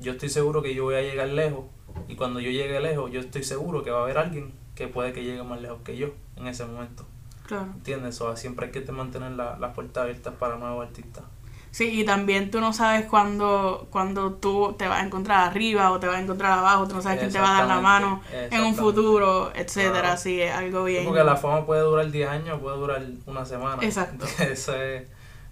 yo 0.00 0.12
estoy 0.12 0.28
seguro 0.28 0.60
que 0.60 0.74
yo 0.74 0.84
voy 0.84 0.96
a 0.96 1.02
llegar 1.02 1.28
lejos 1.28 1.64
y 2.08 2.16
cuando 2.16 2.40
yo 2.40 2.50
llegue 2.50 2.80
lejos 2.80 3.10
yo 3.10 3.20
estoy 3.20 3.42
seguro 3.44 3.82
que 3.82 3.90
va 3.90 4.00
a 4.00 4.02
haber 4.02 4.18
alguien 4.18 4.52
que 4.74 4.88
puede 4.88 5.12
que 5.12 5.24
llegue 5.24 5.42
más 5.42 5.60
lejos 5.60 5.78
que 5.84 5.96
yo 5.96 6.08
en 6.36 6.46
ese 6.46 6.64
momento, 6.66 7.04
Claro. 7.46 7.64
¿entiendes? 7.74 8.20
O 8.20 8.26
sea, 8.28 8.36
siempre 8.36 8.66
hay 8.66 8.72
que 8.72 8.80
te 8.80 8.92
mantener 8.92 9.32
la- 9.32 9.56
las 9.58 9.74
puertas 9.74 10.02
abiertas 10.04 10.34
para 10.38 10.56
nuevos 10.56 10.86
artistas. 10.86 11.24
Sí, 11.70 12.00
y 12.00 12.04
también 12.06 12.50
tú 12.50 12.58
no 12.60 12.72
sabes 12.72 13.04
cuándo, 13.04 13.86
cuándo 13.90 14.32
tú 14.32 14.74
te 14.78 14.88
vas 14.88 15.02
a 15.02 15.04
encontrar 15.04 15.46
arriba 15.50 15.90
o 15.92 16.00
te 16.00 16.06
vas 16.06 16.16
a 16.16 16.20
encontrar 16.20 16.52
abajo, 16.58 16.88
tú 16.88 16.94
no 16.94 17.02
sabes 17.02 17.18
quién 17.18 17.30
te 17.30 17.38
va 17.38 17.50
a 17.54 17.58
dar 17.60 17.68
la 17.68 17.80
mano 17.82 18.22
en 18.32 18.62
un 18.62 18.74
futuro, 18.74 19.50
etcétera, 19.54 20.00
Claro. 20.00 20.14
así 20.14 20.40
es 20.40 20.52
algo 20.54 20.84
bien. 20.84 21.04
Porque 21.04 21.22
la 21.22 21.36
fama 21.36 21.66
puede 21.66 21.82
durar 21.82 22.10
10 22.10 22.28
años, 22.30 22.60
puede 22.60 22.78
durar 22.78 23.02
una 23.26 23.44
semana. 23.44 23.82
Exacto. 23.82 24.12
Entonces, 24.38 24.50
eso 24.58 24.74
es, 24.74 25.02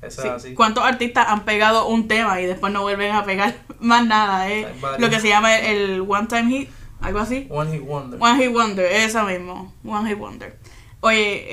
eso 0.06 0.23
Sí, 0.23 0.28
es 0.28 0.34
así. 0.34 0.54
¿Cuántos 0.54 0.84
artistas 0.84 1.26
han 1.28 1.44
pegado 1.44 1.87
un 1.88 2.08
tema 2.08 2.40
y 2.40 2.46
después 2.46 2.73
no 2.73 2.82
vuelven 2.82 3.12
a 3.14 3.25
pegar 3.25 3.54
más 3.80 4.06
nada? 4.06 4.50
eh? 4.50 4.66
Lo 4.99 5.11
que 5.11 5.20
se 5.20 5.28
llama 5.28 5.58
el, 5.58 5.90
el 5.90 6.00
One 6.00 6.26
Time 6.28 6.50
Hit, 6.50 6.68
algo 7.00 7.18
así. 7.18 7.46
One 7.50 7.73
Hit 7.73 7.82
Wonder. 7.87 8.20
One 8.23 8.42
Hit 8.42 8.52
Wonder, 8.52 8.84
esa 8.92 9.25
mismo, 9.25 9.73
One 9.84 10.08
Hit 10.08 10.18
Wonder. 10.18 10.58
Oye, 11.00 11.46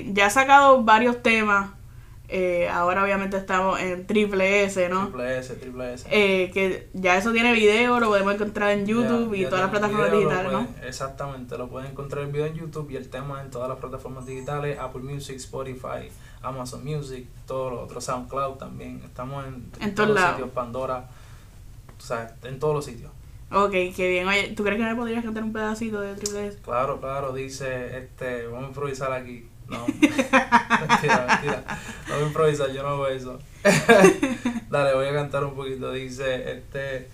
eh, 0.00 0.06
ya 0.12 0.26
ha 0.26 0.30
sacado 0.30 0.82
varios 0.82 1.22
temas, 1.22 1.70
eh, 2.30 2.68
ahora 2.68 3.04
obviamente 3.04 3.36
estamos 3.36 3.80
en 3.80 4.06
Triple 4.08 4.64
S, 4.64 4.88
¿no? 4.88 5.06
Triple 5.06 5.38
S, 5.38 5.54
triple 5.54 5.94
S. 5.94 6.06
Eh, 6.10 6.50
que 6.52 6.88
ya 6.94 7.16
eso 7.16 7.32
tiene 7.32 7.52
video, 7.52 8.00
lo 8.00 8.08
podemos 8.08 8.34
encontrar 8.34 8.70
en 8.72 8.86
YouTube 8.86 9.34
Ya- 9.34 9.42
y 9.42 9.44
todas 9.46 9.60
las 9.60 9.70
plataformas 9.70 10.10
video, 10.10 10.28
digitales, 10.28 10.52
¿no? 10.52 10.66
Exactamente, 10.84 11.56
lo 11.56 11.68
pueden 11.68 11.92
encontrar 11.92 12.24
el 12.24 12.32
video 12.32 12.46
en 12.46 12.54
YouTube 12.56 12.90
y 12.90 12.96
el 12.96 13.08
tema 13.08 13.40
en 13.40 13.50
todas 13.50 13.68
las 13.68 13.78
plataformas 13.78 14.26
digitales, 14.26 14.76
Apple 14.80 15.02
Music, 15.02 15.36
Spotify, 15.36 16.10
Amazon 16.42 16.84
Music, 16.84 17.26
todo 17.46 17.70
lo 17.70 17.82
otro, 17.82 18.00
SoundCloud 18.00 18.56
también. 18.56 19.02
Estamos 19.04 19.44
en, 19.46 19.70
En 19.80 19.94
todos 19.94 20.08
todos 20.08 20.20
los 20.20 20.30
sitios, 20.30 20.50
Pandora, 20.50 21.08
o 21.96 22.00
sea, 22.00 22.36
en 22.44 22.58
todos 22.58 22.74
los 22.74 22.84
sitios. 22.84 23.10
Ok, 23.50 23.70
qué 23.70 24.08
bien. 24.08 24.28
Oye, 24.28 24.52
¿tú 24.54 24.62
crees 24.62 24.78
que 24.78 24.84
me 24.84 24.94
podrías 24.94 25.24
cantar 25.24 25.42
un 25.42 25.52
pedacito 25.52 26.00
de 26.00 26.14
Triple 26.14 26.48
S? 26.48 26.58
Claro, 26.58 27.00
claro, 27.00 27.32
dice, 27.32 27.98
este, 27.98 28.46
vamos 28.46 28.64
a 28.64 28.68
improvisar 28.68 29.12
aquí. 29.12 29.48
No, 29.68 29.86
mentira, 29.86 31.26
mentira. 31.28 31.64
No 32.08 32.14
voy 32.14 32.24
a 32.24 32.26
improvisar, 32.26 32.72
yo 32.72 32.82
no 32.82 32.88
hago 32.90 33.06
eso. 33.08 33.38
Dale, 34.70 34.94
voy 34.94 35.06
a 35.06 35.12
cantar 35.14 35.44
un 35.44 35.54
poquito. 35.54 35.92
Dice, 35.92 36.52
este, 36.52 37.08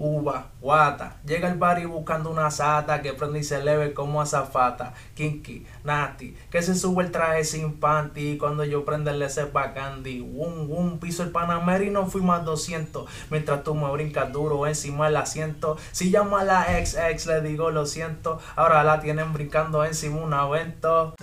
uva, 0.00 0.46
guata. 0.62 1.16
Llega 1.26 1.48
el 1.48 1.58
barrio 1.58 1.90
buscando 1.90 2.30
una 2.30 2.50
sata 2.50 3.02
que 3.02 3.12
prende 3.12 3.40
y 3.40 3.44
se 3.44 3.62
leve 3.62 3.92
como 3.92 4.22
azafata. 4.22 4.94
Kinky, 5.14 5.66
nasty, 5.84 6.34
que 6.50 6.62
se 6.62 6.74
sube 6.74 7.04
el 7.04 7.10
traje 7.10 7.44
sin 7.44 7.78
panty. 7.78 8.38
Cuando 8.38 8.64
yo 8.64 8.86
prende 8.86 9.12
le 9.12 9.28
sepa 9.28 9.74
candy. 9.74 10.22
Wum, 10.22 10.70
wum, 10.70 10.98
piso 10.98 11.22
el 11.22 11.30
Panamera 11.30 11.84
y 11.84 11.90
no 11.90 12.06
fui 12.06 12.22
más 12.22 12.44
200. 12.46 13.08
Mientras 13.30 13.62
tú 13.62 13.74
me 13.74 13.90
brincas 13.92 14.32
duro 14.32 14.66
encima 14.66 15.04
del 15.06 15.16
asiento. 15.16 15.76
Si 15.92 16.10
llamo 16.10 16.38
a 16.38 16.44
la 16.44 16.78
ex 16.78 16.94
ex 16.96 17.26
le 17.26 17.42
digo 17.42 17.70
lo 17.70 17.84
siento. 17.84 18.40
Ahora 18.56 18.82
la 18.82 19.00
tienen 19.00 19.34
brincando 19.34 19.84
encima 19.84 20.16
un 20.16 20.32
avento. 20.32 21.14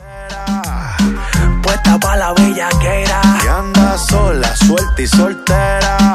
puesta 1.64 2.00
pa' 2.00 2.16
la 2.16 2.34
bellaquera. 2.34 3.22
Y 3.44 3.48
anda 3.48 3.98
sola, 3.98 4.56
suelta 4.56 5.02
y 5.02 5.08
soltera. 5.08 6.14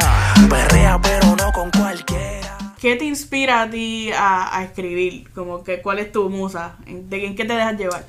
Perrea, 0.49 1.01
pero 1.03 1.35
no 1.35 1.51
con 1.53 1.71
cualquiera. 1.73 2.42
¿Qué 2.83 2.97
te 2.97 3.05
inspira 3.05 3.63
a 3.63 3.71
ti 3.71 4.11
a, 4.13 4.65
escribir? 4.65 5.31
Como 5.35 5.63
que, 5.63 5.81
¿Cuál 5.81 6.01
es 6.01 6.11
tu 6.11 6.29
musa? 6.29 6.79
¿En- 6.85 7.09
¿De 7.09 7.25
en 7.25 7.37
qué 7.37 7.45
te 7.45 7.53
dejas 7.53 7.79
llevar? 7.79 8.05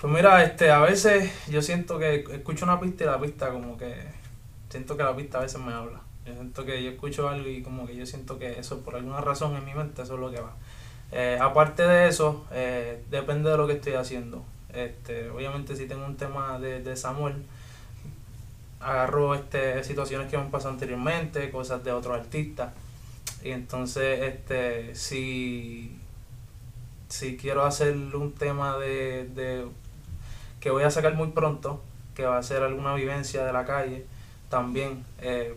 Pues 0.00 0.12
mira, 0.12 0.44
este, 0.44 0.70
a 0.70 0.78
veces 0.78 1.32
yo 1.48 1.60
siento 1.62 1.98
que 1.98 2.24
escucho 2.30 2.64
una 2.64 2.78
pista 2.78 3.02
y 3.02 3.06
la 3.08 3.20
pista 3.20 3.50
como 3.50 3.76
que 3.76 3.92
siento 4.70 4.96
que 4.96 5.02
la 5.02 5.16
pista 5.16 5.38
a 5.38 5.40
veces 5.40 5.60
me 5.60 5.72
habla. 5.72 6.00
Yo 6.24 6.32
siento 6.34 6.64
que 6.64 6.80
yo 6.80 6.90
escucho 6.90 7.28
algo 7.28 7.48
y 7.48 7.60
como 7.60 7.88
que 7.88 7.96
yo 7.96 8.06
siento 8.06 8.38
que 8.38 8.60
eso 8.60 8.82
por 8.82 8.94
alguna 8.94 9.20
razón 9.20 9.56
en 9.56 9.64
mi 9.64 9.74
mente 9.74 10.02
eso 10.02 10.14
es 10.14 10.20
lo 10.20 10.30
que 10.30 10.42
va. 10.42 10.52
Eh, 11.10 11.36
aparte 11.42 11.82
de 11.82 12.06
eso, 12.06 12.46
eh, 12.52 13.02
depende 13.10 13.50
de 13.50 13.56
lo 13.56 13.66
que 13.66 13.72
estoy 13.72 13.94
haciendo. 13.94 14.44
Este, 14.72 15.28
obviamente 15.28 15.74
si 15.74 15.86
tengo 15.86 16.06
un 16.06 16.16
tema 16.16 16.60
de, 16.60 16.84
de 16.84 16.96
Samuel, 16.96 17.44
agarro 18.78 19.34
este, 19.34 19.82
situaciones 19.82 20.30
que 20.30 20.36
me 20.36 20.44
han 20.44 20.52
pasado 20.52 20.74
anteriormente, 20.74 21.50
cosas 21.50 21.82
de 21.82 21.90
otros 21.90 22.16
artistas. 22.16 22.72
Y 23.42 23.50
entonces, 23.50 24.20
este, 24.22 24.94
si, 24.94 25.96
si 27.08 27.36
quiero 27.36 27.64
hacer 27.64 27.94
un 27.94 28.32
tema 28.32 28.76
de, 28.78 29.28
de 29.34 29.66
que 30.60 30.70
voy 30.70 30.82
a 30.82 30.90
sacar 30.90 31.14
muy 31.14 31.28
pronto, 31.28 31.80
que 32.14 32.24
va 32.24 32.38
a 32.38 32.42
ser 32.42 32.62
alguna 32.62 32.94
vivencia 32.94 33.44
de 33.44 33.52
la 33.52 33.64
calle, 33.64 34.04
también 34.48 35.04
eh, 35.20 35.54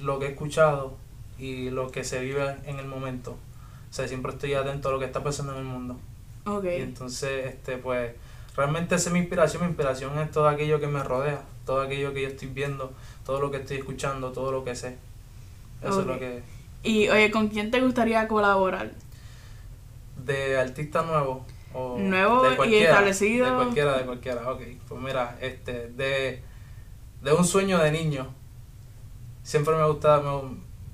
lo 0.00 0.18
que 0.18 0.26
he 0.26 0.30
escuchado 0.30 0.96
y 1.38 1.70
lo 1.70 1.90
que 1.90 2.04
se 2.04 2.20
vive 2.20 2.56
en 2.64 2.78
el 2.78 2.86
momento. 2.86 3.32
O 3.90 3.92
sea, 3.92 4.08
siempre 4.08 4.32
estoy 4.32 4.54
atento 4.54 4.88
a 4.88 4.92
lo 4.92 4.98
que 4.98 5.04
está 5.04 5.22
pasando 5.22 5.52
en 5.52 5.58
el 5.58 5.64
mundo. 5.64 5.96
Ok. 6.46 6.64
Y 6.64 6.80
entonces, 6.80 7.46
este, 7.46 7.76
pues, 7.78 8.12
realmente 8.56 8.94
esa 8.94 9.10
es 9.10 9.12
mi 9.12 9.18
inspiración. 9.20 9.62
Mi 9.62 9.68
inspiración 9.68 10.18
es 10.18 10.30
todo 10.30 10.48
aquello 10.48 10.80
que 10.80 10.86
me 10.86 11.02
rodea, 11.02 11.42
todo 11.66 11.82
aquello 11.82 12.12
que 12.14 12.22
yo 12.22 12.28
estoy 12.28 12.48
viendo, 12.48 12.92
todo 13.24 13.40
lo 13.40 13.50
que 13.50 13.58
estoy 13.58 13.78
escuchando, 13.78 14.32
todo 14.32 14.50
lo 14.50 14.64
que 14.64 14.74
sé. 14.74 14.96
Eso 15.82 16.00
es 16.00 16.06
lo 16.06 16.18
que... 16.18 16.42
Y 16.82 17.08
oye, 17.08 17.30
¿con 17.30 17.48
quién 17.48 17.70
te 17.70 17.80
gustaría 17.80 18.26
colaborar? 18.28 18.92
De 20.24 20.58
artista 20.58 21.02
nuevo. 21.02 21.44
O 21.74 21.98
Nuevo 21.98 22.42
de 22.42 22.68
y 22.68 22.76
establecido. 22.76 23.46
De 23.46 23.54
cualquiera, 23.56 23.98
de 23.98 24.04
cualquiera. 24.04 24.50
Ok, 24.50 24.62
pues 24.88 25.00
mira, 25.00 25.36
este, 25.40 25.88
de, 25.88 26.42
de 27.22 27.32
un 27.32 27.44
sueño 27.44 27.78
de 27.78 27.90
niño. 27.90 28.26
Siempre 29.42 29.74
me 29.74 29.82
ha 29.82 29.86
gustado, 29.86 30.42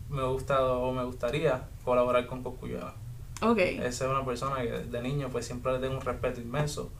me, 0.08 0.16
me 0.16 0.22
ha 0.22 0.26
gustado 0.26 0.80
o 0.80 0.92
me 0.92 1.04
gustaría 1.04 1.68
colaborar 1.84 2.26
con 2.26 2.42
Cosculluela. 2.42 2.94
Ok. 3.42 3.58
Esa 3.58 4.04
es 4.04 4.10
una 4.10 4.24
persona 4.24 4.62
que 4.62 4.70
de 4.70 5.02
niño 5.02 5.28
pues 5.30 5.46
siempre 5.46 5.72
le 5.72 5.78
tengo 5.78 5.94
un 5.94 6.00
respeto 6.00 6.40
inmenso. 6.40 6.90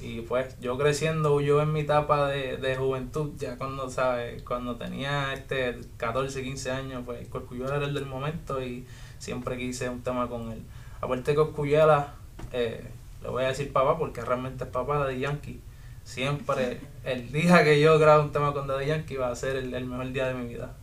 Y 0.00 0.22
pues 0.22 0.58
yo 0.60 0.78
creciendo, 0.78 1.40
yo 1.40 1.60
en 1.60 1.72
mi 1.72 1.80
etapa 1.80 2.28
de, 2.28 2.56
de 2.56 2.76
juventud, 2.76 3.32
ya 3.38 3.56
cuando, 3.56 3.90
¿sabes? 3.90 4.42
Cuando 4.42 4.76
tenía 4.76 5.34
este 5.34 5.78
14, 5.98 6.42
15 6.42 6.70
años, 6.70 7.02
pues 7.04 7.28
Cosculluela 7.28 7.76
era 7.76 7.86
el 7.86 7.94
del 7.94 8.06
momento 8.06 8.62
y 8.62 8.86
siempre 9.18 9.58
quise 9.58 9.88
un 9.90 10.02
tema 10.02 10.28
con 10.28 10.50
él. 10.52 10.62
Aparte 11.02 11.32
de 11.32 11.34
Cosculluela, 11.36 12.14
eh, 12.52 12.82
le 13.22 13.28
voy 13.28 13.44
a 13.44 13.48
decir 13.48 13.72
papá 13.72 13.98
porque 13.98 14.22
realmente 14.22 14.64
es 14.64 14.70
papá 14.70 15.06
de 15.06 15.18
Yankee. 15.18 15.60
Siempre, 16.02 16.80
el 17.04 17.30
día 17.30 17.62
que 17.62 17.80
yo 17.80 17.98
grabe 17.98 18.22
un 18.22 18.32
tema 18.32 18.52
con 18.52 18.66
Daddy 18.66 18.86
Yankee 18.86 19.16
va 19.16 19.30
a 19.30 19.36
ser 19.36 19.56
el, 19.56 19.72
el 19.74 19.84
mejor 19.84 20.12
día 20.12 20.26
de 20.28 20.34
mi 20.34 20.48
vida. 20.48 20.74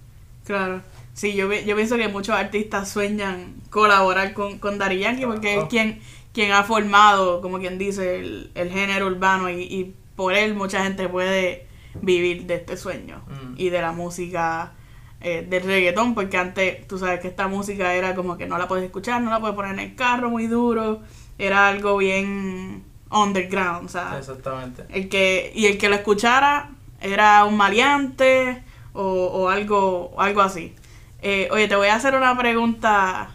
Claro. 0.48 0.82
Sí, 1.14 1.34
yo, 1.34 1.52
yo 1.52 1.76
pienso 1.76 1.98
que 1.98 2.08
muchos 2.08 2.36
artistas 2.36 2.90
sueñan 2.90 3.56
colaborar 3.70 4.34
con, 4.34 4.60
con 4.60 4.78
Daddy 4.78 5.00
Yankee 5.00 5.26
porque 5.26 5.58
es 5.58 5.66
quien, 5.66 6.00
quien 6.34 6.52
ha 6.54 6.64
formado, 6.64 7.42
como 7.42 7.60
quien 7.60 7.78
dice, 7.78 8.20
el, 8.20 8.52
el 8.56 8.70
género 8.72 9.08
urbano 9.08 9.50
y, 9.50 9.62
y 9.64 9.96
por 10.16 10.34
él 10.34 10.54
mucha 10.56 10.84
gente 10.84 11.10
puede 11.10 11.68
vivir 12.02 12.46
de 12.46 12.56
este 12.56 12.78
sueño 12.78 13.24
Mm. 13.28 13.56
y 13.58 13.70
de 13.70 13.82
la 13.82 13.92
música 13.92 14.74
eh, 15.20 15.46
del 15.50 15.64
reggaetón 15.64 16.14
porque 16.16 16.38
antes 16.38 16.88
tú 16.88 16.98
sabes 17.00 17.20
que 17.20 17.28
esta 17.28 17.48
música 17.48 17.94
era 17.96 18.14
como 18.16 18.38
que 18.38 18.46
no 18.48 18.58
la 18.58 18.68
puedes 18.68 18.86
escuchar, 18.86 19.22
no 19.22 19.32
la 19.32 19.40
puedes 19.40 19.56
poner 19.56 19.74
en 19.74 19.80
el 19.80 19.96
carro 19.96 20.30
muy 20.30 20.48
duro, 20.48 21.02
era 21.40 21.68
algo 21.68 21.98
bien 21.98 22.84
underground, 23.10 23.90
¿sabes? 23.90 24.20
Exactamente. 24.30 24.84
El 24.90 25.10
que, 25.10 25.52
y 25.56 25.66
el 25.66 25.78
que 25.80 25.90
lo 25.90 25.96
escuchara 25.96 26.70
era 27.02 27.44
un 27.46 27.58
maleante 27.58 28.64
o, 28.98 29.28
o 29.28 29.50
algo, 29.50 30.14
algo 30.18 30.42
así. 30.42 30.76
Eh, 31.22 31.48
oye, 31.52 31.68
te 31.68 31.76
voy 31.76 31.88
a 31.88 31.96
hacer 31.96 32.16
una 32.16 32.38
pregunta 32.38 33.30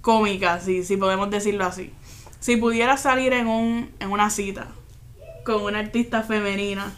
cómica, 0.00 0.60
si, 0.60 0.84
si 0.84 0.96
podemos 0.96 1.30
decirlo 1.30 1.64
así. 1.66 1.92
Si 2.40 2.56
pudieras 2.56 3.02
salir 3.02 3.32
en, 3.34 3.46
un, 3.48 3.90
en 4.00 4.10
una 4.10 4.30
cita 4.30 4.68
con 5.44 5.62
una 5.62 5.78
artista 5.80 6.22
femenina, 6.22 6.94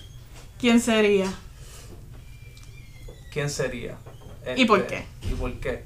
¿quién 0.60 0.80
sería? 0.80 1.32
¿Quién 3.32 3.48
sería? 3.50 3.96
¿Y 4.56 4.64
por 4.66 4.80
Este, 4.80 5.06
qué? 5.22 5.28
¿Y 5.28 5.34
por 5.34 5.52
qué? 5.54 5.84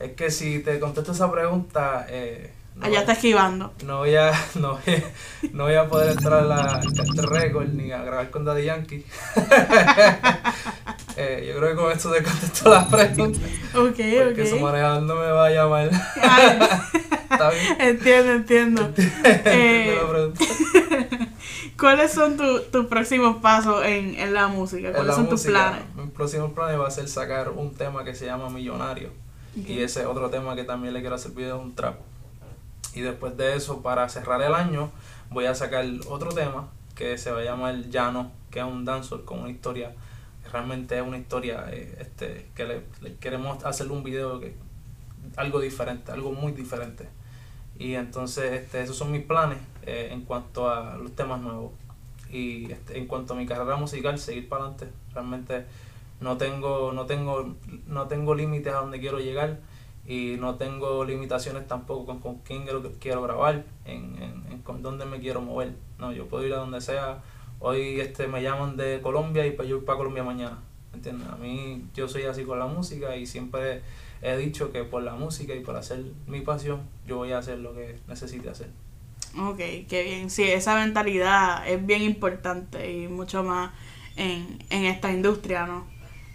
Es 0.00 0.12
que 0.14 0.30
si 0.30 0.60
te 0.60 0.80
contesto 0.80 1.12
esa 1.12 1.30
pregunta, 1.30 2.06
eh, 2.08 2.52
no, 2.74 2.86
Allá 2.86 3.00
está 3.00 3.12
esquivando. 3.12 3.72
no 3.84 3.98
voy 3.98 4.14
a, 4.16 4.32
no 4.56 4.72
voy, 4.84 4.94
a- 4.94 5.02
no 5.52 5.64
voy 5.64 5.74
a 5.74 5.88
poder 5.88 6.10
entrar 6.12 6.40
a 6.40 6.42
la 6.42 6.80
Carter 6.96 7.26
Record 7.26 7.68
ni 7.74 7.92
a 7.92 8.02
grabar 8.02 8.30
con 8.30 8.44
Daddy 8.44 8.64
Yankee. 8.64 9.04
Eh, 11.24 11.46
yo 11.52 11.58
creo 11.58 11.70
que 11.70 11.76
con 11.82 11.92
esto 11.92 12.10
te 12.10 12.22
contesto 12.22 12.70
la 12.70 12.86
pregunta. 12.88 13.38
Ok, 13.74 13.96
Porque 14.24 14.46
su 14.46 14.56
ok. 14.56 14.60
manejador 14.62 15.02
no 15.02 15.14
me 15.16 15.26
va 15.30 15.46
a 15.46 15.50
llamar. 15.50 15.90
¿Está 17.30 17.50
bien? 17.50 17.80
entiendo, 17.80 18.32
entiendo. 18.32 18.90
Eh, 19.24 19.98
la 20.02 20.08
pregunta. 20.08 20.44
¿Cuáles 21.78 22.12
son 22.12 22.36
tu- 22.36 22.60
tus 22.70 22.86
próximos 22.86 23.36
pasos 23.38 23.84
en, 23.84 24.14
en 24.14 24.34
la 24.34 24.46
música? 24.48 24.90
¿Cuáles 24.92 25.08
la 25.08 25.14
son 25.14 25.28
tus 25.28 25.42
planes? 25.44 25.82
Mi 25.96 26.06
próximo 26.06 26.52
plan 26.54 26.78
va 26.80 26.86
a 26.86 26.90
ser 26.90 27.08
sacar 27.08 27.50
un 27.50 27.74
tema 27.74 28.04
que 28.04 28.14
se 28.14 28.26
llama 28.26 28.48
Millonario. 28.50 29.10
Y 29.54 29.80
ese 29.80 30.00
es 30.00 30.06
otro 30.06 30.30
tema 30.30 30.54
que 30.56 30.64
también 30.64 30.94
le 30.94 31.00
quiero 31.00 31.14
hacer 31.16 31.32
video 31.32 31.58
de 31.58 31.64
un 31.64 31.74
trap. 31.74 31.96
Y 32.94 33.00
después 33.00 33.36
de 33.36 33.56
eso, 33.56 33.82
para 33.82 34.08
cerrar 34.08 34.40
el 34.42 34.54
año, 34.54 34.90
voy 35.30 35.46
a 35.46 35.54
sacar 35.54 35.84
otro 36.08 36.30
tema 36.30 36.68
que 36.94 37.18
se 37.18 37.30
va 37.32 37.40
a 37.40 37.44
llamar 37.44 37.74
Llano, 37.90 38.30
que 38.50 38.60
es 38.60 38.64
un 38.64 38.84
dancehall 38.84 39.24
con 39.24 39.40
una 39.40 39.50
historia, 39.50 39.92
realmente 40.52 40.96
es 40.96 41.02
una 41.02 41.18
historia 41.18 41.66
eh, 41.70 41.96
este, 41.98 42.50
que 42.54 42.64
le, 42.64 42.82
le 43.00 43.16
queremos 43.16 43.64
hacer 43.64 43.90
un 43.90 44.02
video 44.02 44.38
que 44.38 44.54
algo 45.36 45.60
diferente, 45.60 46.12
algo 46.12 46.32
muy 46.32 46.52
diferente. 46.52 47.08
Y 47.78 47.94
entonces 47.94 48.52
este, 48.52 48.82
esos 48.82 48.96
son 48.96 49.10
mis 49.10 49.22
planes 49.24 49.58
eh, 49.86 50.10
en 50.12 50.22
cuanto 50.22 50.70
a 50.70 50.96
los 50.98 51.12
temas 51.16 51.40
nuevos. 51.40 51.72
Y 52.30 52.70
este, 52.70 52.98
en 52.98 53.06
cuanto 53.06 53.34
a 53.34 53.36
mi 53.36 53.46
carrera 53.46 53.76
musical, 53.76 54.18
seguir 54.18 54.48
para 54.48 54.64
adelante. 54.64 54.88
Realmente 55.14 55.64
no 56.20 56.36
tengo, 56.36 56.92
no 56.92 57.06
tengo, 57.06 57.56
no 57.86 58.06
tengo 58.06 58.34
límites 58.34 58.72
a 58.72 58.76
donde 58.76 59.00
quiero 59.00 59.18
llegar 59.18 59.60
y 60.06 60.36
no 60.38 60.56
tengo 60.56 61.04
limitaciones 61.04 61.66
tampoco 61.66 62.06
con, 62.06 62.20
con 62.20 62.38
quién 62.38 62.64
quiero, 62.64 62.82
quiero 63.00 63.22
grabar, 63.22 63.64
en, 63.84 64.16
en, 64.22 64.44
en 64.50 64.62
con 64.62 64.82
dónde 64.82 65.04
me 65.04 65.20
quiero 65.20 65.40
mover. 65.40 65.74
No, 65.98 66.12
yo 66.12 66.26
puedo 66.28 66.46
ir 66.46 66.54
a 66.54 66.58
donde 66.58 66.80
sea. 66.80 67.22
Hoy 67.64 68.00
este 68.00 68.26
me 68.26 68.42
llaman 68.42 68.76
de 68.76 69.00
Colombia 69.00 69.46
y 69.46 69.52
pues 69.52 69.68
yo 69.68 69.76
voy 69.76 69.86
para 69.86 69.98
Colombia 69.98 70.24
mañana. 70.24 70.58
¿Entiendes? 70.92 71.28
A 71.28 71.36
mí 71.36 71.84
yo 71.94 72.08
soy 72.08 72.24
así 72.24 72.42
con 72.42 72.58
la 72.58 72.66
música 72.66 73.16
y 73.16 73.24
siempre 73.24 73.82
he 74.20 74.36
dicho 74.36 74.72
que 74.72 74.82
por 74.82 75.04
la 75.04 75.14
música 75.14 75.54
y 75.54 75.60
por 75.60 75.76
hacer 75.76 76.02
mi 76.26 76.40
pasión, 76.40 76.80
yo 77.06 77.18
voy 77.18 77.30
a 77.30 77.38
hacer 77.38 77.58
lo 77.58 77.72
que 77.72 77.98
necesite 78.08 78.50
hacer. 78.50 78.68
Ok, 79.38 79.58
qué 79.88 80.02
bien. 80.04 80.28
Sí, 80.28 80.42
esa 80.42 80.74
mentalidad 80.74 81.66
es 81.68 81.84
bien 81.86 82.02
importante 82.02 82.92
y 82.92 83.06
mucho 83.06 83.44
más 83.44 83.70
en, 84.16 84.58
en 84.68 84.84
esta 84.84 85.12
industria, 85.12 85.64
¿no? 85.66 85.86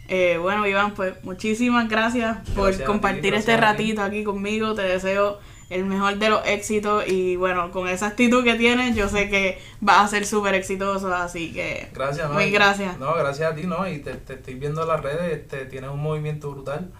Eh, 0.08 0.38
bueno, 0.42 0.66
Iván, 0.66 0.94
pues 0.94 1.22
muchísimas 1.26 1.90
gracias 1.90 2.38
por 2.52 2.74
ti, 2.74 2.84
compartir 2.84 3.34
gracias 3.34 3.50
este 3.50 3.58
ratito 3.58 4.02
aquí 4.02 4.24
conmigo. 4.24 4.74
Te 4.74 4.84
deseo 4.84 5.40
el 5.70 5.86
mejor 5.86 6.18
de 6.18 6.30
los 6.30 6.46
éxitos 6.46 7.08
y 7.08 7.36
bueno, 7.36 7.72
con 7.72 7.88
esa 7.88 8.08
actitud 8.08 8.44
que 8.44 8.56
tienes, 8.56 8.96
yo 8.96 9.10
sé 9.10 9.30
que 9.30 9.60
vas 9.82 10.06
a 10.06 10.08
ser 10.08 10.26
súper 10.26 10.56
exitoso, 10.56 11.14
así 11.14 11.52
que 11.52 11.90
Gracias, 11.94 12.30
muy 12.32 12.52
gracias. 12.52 12.98
No, 13.00 13.14
gracias 13.16 13.52
a 13.52 13.56
ti, 13.56 13.64
¿no? 13.64 13.88
Y 13.88 14.00
te, 14.00 14.14
te 14.14 14.36
estoy 14.36 14.56
viendo 14.56 14.84
en 14.84 14.88
las 14.88 15.02
redes, 15.02 15.34
este, 15.34 15.66
tienes 15.66 15.90
un 15.90 16.02
movimiento 16.02 16.52
brutal 16.52 16.92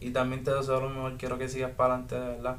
y 0.00 0.10
también 0.10 0.44
te 0.44 0.52
deseo 0.52 0.80
lo 0.80 0.90
mejor. 0.90 1.16
Quiero 1.16 1.38
que 1.38 1.48
sigas 1.48 1.70
para 1.72 1.94
adelante, 1.94 2.14
de 2.14 2.28
verdad. 2.28 2.56